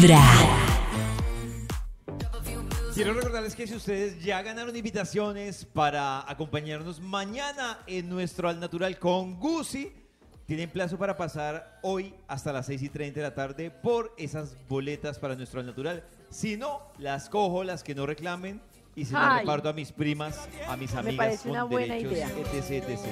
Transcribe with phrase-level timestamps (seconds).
[0.00, 0.20] Vibra.
[2.94, 8.96] Quiero recordarles que si ustedes ya ganaron invitaciones para acompañarnos mañana en nuestro Al Natural
[8.98, 9.92] con Gucci,
[10.46, 14.56] tienen plazo para pasar hoy hasta las 6 y 30 de la tarde por esas
[14.68, 16.04] boletas para nuestro Al Natural.
[16.30, 18.60] Si no, las cojo, las que no reclamen,
[18.94, 19.40] y se las Ay.
[19.40, 22.28] reparto a mis primas, a mis Me amigas parece con una buena derechos, idea.
[22.52, 23.06] etc, etc.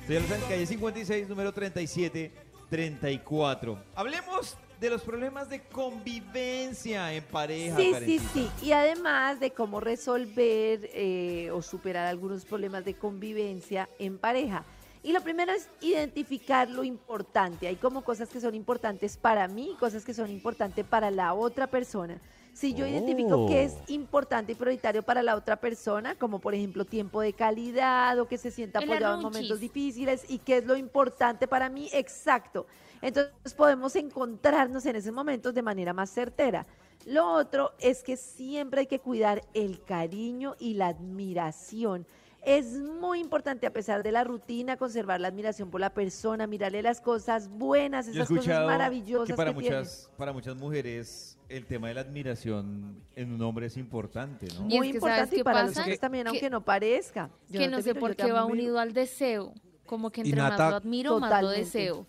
[0.00, 2.32] Estoy en la calle 56, número 37,
[2.74, 3.78] 34.
[3.94, 7.76] Hablemos de los problemas de convivencia en pareja.
[7.76, 8.50] Sí, sí, sí.
[8.62, 14.64] Y además de cómo resolver eh, o superar algunos problemas de convivencia en pareja.
[15.04, 17.68] Y lo primero es identificar lo importante.
[17.68, 21.66] Hay como cosas que son importantes para mí cosas que son importantes para la otra
[21.66, 22.18] persona.
[22.54, 26.86] Si yo identifico que es importante y prioritario para la otra persona, como por ejemplo
[26.86, 30.64] tiempo de calidad o que se sienta El apoyado en momentos difíciles y qué es
[30.64, 32.66] lo importante para mí, exacto.
[33.02, 36.64] Entonces podemos encontrarnos en esos momentos de manera más certera.
[37.04, 42.06] Lo otro es que siempre hay que cuidar el cariño y la admiración.
[42.46, 46.82] Es muy importante, a pesar de la rutina, conservar la admiración por la persona, mirarle
[46.82, 49.76] las cosas buenas, esas cosas maravillosas que que, para tiene.
[49.76, 54.52] muchas, para muchas mujeres el tema de la admiración en un hombre es importante, ¿no?
[54.52, 55.80] Es Muy que, ¿sabes importante y para los pasa?
[55.82, 57.30] hombres también, Que- aunque no parezca.
[57.48, 59.54] Yo que te no sé miro, por qué va unido al deseo.
[59.86, 61.64] Como que entre más lo admiro, más lo Totalmente.
[61.64, 62.06] deseo.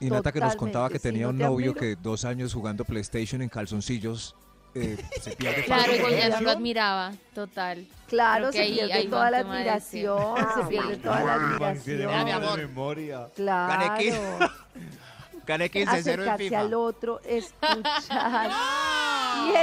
[0.00, 1.74] Y Nata que nos contaba Totalmente, que tenía no un novio admiro.
[1.80, 4.34] que dos años jugando PlayStation en calzoncillos
[4.74, 5.96] eh, se pierde Claro, fácil.
[5.98, 7.86] igual ya no lo admiraba, total.
[8.08, 11.34] Claro, Creo que se ahí pierde toda la tema de admiración, se pierde toda la
[11.34, 12.24] admiración.
[12.24, 12.58] mi amor.
[12.58, 13.28] memoria.
[13.34, 13.94] Claro.
[15.46, 18.50] Gané acercarse al otro, escuchar
[19.36, 19.56] y Sí,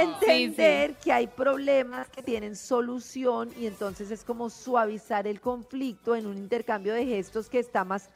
[0.44, 6.26] entender que hay problemas que tienen solución y entonces es como suavizar el conflicto en
[6.26, 8.08] un intercambio de gestos que está más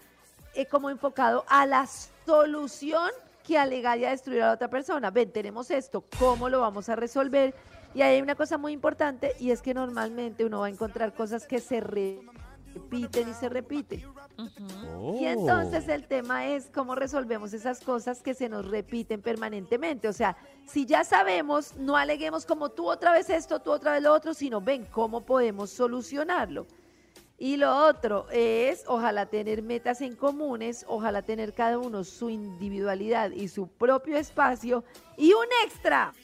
[0.55, 1.86] eh, como enfocado a la
[2.27, 3.11] solución
[3.47, 5.11] que alegar y a destruir a la otra persona.
[5.11, 7.55] Ven, tenemos esto, ¿cómo lo vamos a resolver?
[7.94, 11.14] Y ahí hay una cosa muy importante y es que normalmente uno va a encontrar
[11.14, 14.05] cosas que se repiten y se repiten.
[15.18, 20.08] Y entonces el tema es cómo resolvemos esas cosas que se nos repiten permanentemente.
[20.08, 20.36] O sea,
[20.67, 24.34] si ya sabemos, no aleguemos como tú otra vez esto, tú otra vez lo otro,
[24.34, 26.67] sino ven cómo podemos solucionarlo.
[27.39, 33.30] Y lo otro es, ojalá tener metas en comunes, ojalá tener cada uno su individualidad
[33.30, 34.85] y su propio espacio.
[35.19, 36.14] Y un extra,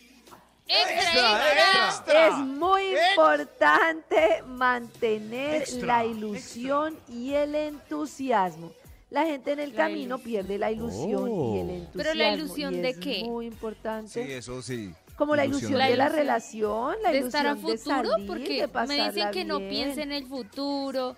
[0.67, 2.28] ¡Extra, extra!
[2.28, 8.72] es muy importante mantener la ilusión y el entusiasmo.
[9.11, 10.22] La gente en el La camino ilusión.
[10.22, 11.93] pierde la ilusión y el entusiasmo.
[11.95, 13.25] Pero la ilusión y de es qué?
[13.25, 14.09] Muy importante.
[14.09, 14.95] Sí, eso sí.
[15.22, 15.71] Como la ilusión.
[15.72, 18.66] ilusión La de la ilusión relación, la de ilusión estar a de futuro, salir, porque
[18.66, 21.16] de me dicen que no piense en el futuro,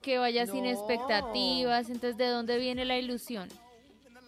[0.00, 0.70] que vaya sin No.
[0.70, 1.86] expectativas.
[1.90, 3.48] Entonces, ¿de dónde viene la ilusión?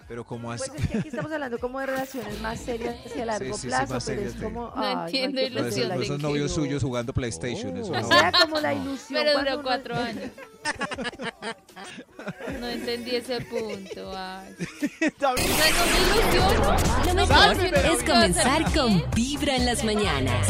[0.06, 0.68] Pero como así.
[0.68, 3.66] Pues es que aquí estamos hablando como de relaciones más serias hacia largo sí, sí,
[3.68, 4.66] plazo, más pero es como...
[4.66, 6.20] No ay, entiendo No, no esos ilusión.
[6.22, 7.74] novios suyos jugando PlayStation.
[7.78, 8.06] Eso O no.
[8.08, 9.22] sea, como la ilusión.
[9.24, 10.30] Pero duró uno- cuatro años.
[12.60, 14.12] No entendí ese punto.
[14.16, 14.54] Ay.
[15.20, 16.76] No, no me ilusiono.
[17.06, 17.72] Lo mejor es
[18.04, 20.46] comenzar con Vibra en las mañanas.